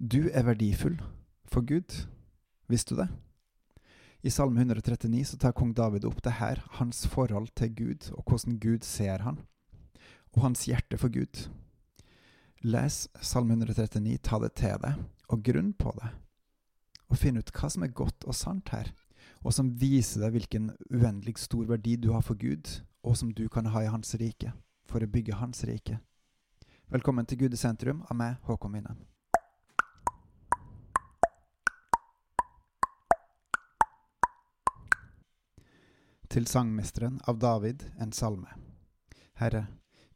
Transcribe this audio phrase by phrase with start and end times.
[0.00, 0.94] Du er verdifull
[1.44, 2.06] for Gud.
[2.72, 3.08] Visste du det?
[4.24, 8.24] I Salme 139 så tar kong David opp det her, hans forhold til Gud, og
[8.24, 9.42] hvordan Gud ser han,
[10.32, 11.42] og hans hjerte for Gud.
[12.64, 16.14] Les Salme 139, ta det til deg, og grunn på det,
[17.12, 18.88] og finn ut hva som er godt og sant her,
[19.44, 22.72] og som viser deg hvilken uendelig stor verdi du har for Gud,
[23.04, 24.56] og som du kan ha i Hans rike,
[24.88, 26.00] for å bygge Hans rike.
[26.88, 29.04] Velkommen til Gud i sentrum av meg, Håkon Winnem.
[36.30, 38.48] Til sangmesteren av David en salme.
[39.34, 39.66] Herre,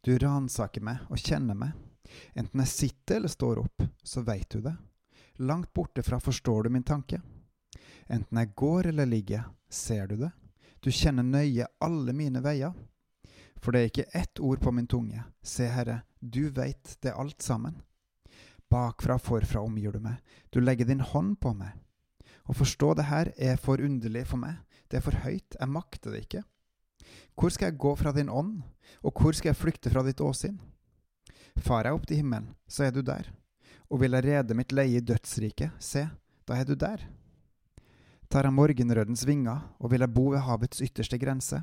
[0.01, 1.73] du ransaker meg og kjenner meg.
[2.33, 4.75] Enten jeg sitter eller står opp, så veit du det.
[5.43, 7.19] Langt borte fra forstår du min tanke.
[8.07, 10.31] Enten jeg går eller ligger, ser du det.
[10.79, 12.71] Du kjenner nøye alle mine veier.
[13.59, 15.23] For det er ikke ett ord på min tunge.
[15.43, 17.81] Se, Herre, du veit det alt sammen.
[18.71, 20.21] Bakfra og forfra omgir du meg.
[20.53, 21.73] Du legger din hånd på meg.
[22.45, 24.61] Å forstå det her er for underlig for meg.
[24.89, 25.57] Det er for høyt.
[25.59, 26.43] Jeg makter det ikke.
[27.35, 28.61] Hvor skal jeg gå fra din ånd,
[29.03, 30.57] og hvor skal jeg flykte fra ditt åsyn?
[31.63, 33.27] Far jeg opp til himmelen, så er du der.
[33.91, 36.07] Og vil jeg rede mitt leie i dødsriket, se,
[36.47, 37.03] da er du der.
[38.29, 41.61] Tar jeg morgenrødens vinger, og vil jeg bo ved havets ytterste grense,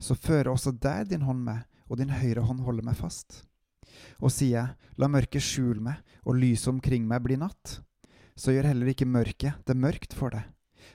[0.00, 3.44] så fører også der din hånd meg, og din høyre hånd holder meg fast.
[4.20, 7.80] Og sier jeg, la mørket skjule meg, og lyset omkring meg bli natt,
[8.36, 10.46] så gjør heller ikke mørket det mørkt for deg.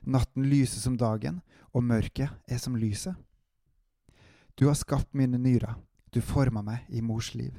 [0.04, 1.42] Natten lyser som dagen,
[1.74, 3.16] og mørket er som lyset.
[4.56, 5.76] Du har skapt mine nyrer,
[6.12, 7.56] du forma meg i mors liv.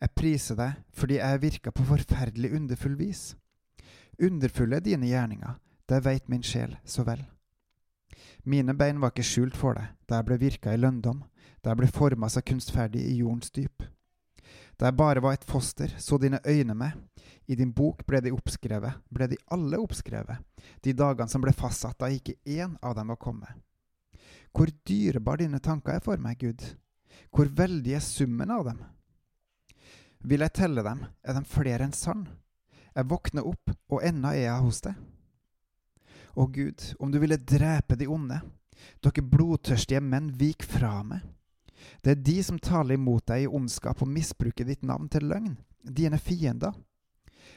[0.00, 3.36] Jeg priser deg fordi jeg virka på forferdelig underfull vis.
[4.18, 7.22] Underfulle er dine gjerninger, det veit min sjel så vel.
[8.42, 11.22] Mine bein var ikke skjult for deg da jeg ble virka i lønndom,
[11.62, 13.84] da jeg ble forma så kunstferdig i jordens dyp.
[14.78, 16.94] Da jeg bare var et foster, så dine øyne meg.
[17.50, 20.38] I din bok ble de oppskrevet, ble de alle oppskrevet,
[20.84, 23.50] de dagene som ble fastsatt da ikke én av dem var kommet.
[24.52, 26.62] Hvor dyrebar dine tanker er for meg, Gud.
[27.34, 28.82] Hvor veldig er summen av dem.
[30.28, 32.28] Vil jeg telle dem, er de flere enn sand.
[32.94, 35.00] Jeg våkner opp, og ennå er jeg hos deg.
[36.38, 38.38] Å Gud, om du ville drepe de onde,
[39.02, 41.24] dere blodtørstige menn, vik fra meg.
[42.02, 45.56] Det er de som taler imot deg i ondskap og misbruker ditt navn til løgn,
[45.82, 46.74] dine fiender.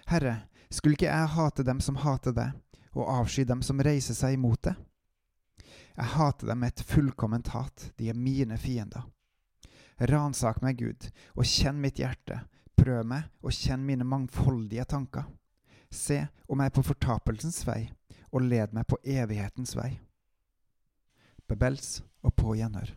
[0.09, 2.53] Herre, skulle ikke jeg hate dem som hater deg,
[2.95, 4.79] og avsky dem som reiser seg imot deg?
[5.95, 9.03] Jeg hater dem med et fullkomment hat, de er mine fiender.
[10.09, 12.39] Ransak meg, Gud, og kjenn mitt hjerte,
[12.79, 15.27] prøv meg og kjenn mine mangfoldige tanker.
[15.91, 17.91] Se om jeg er på fortapelsens vei,
[18.31, 19.91] og led meg på evighetens vei.
[21.51, 22.95] Bebels og på gjenhør.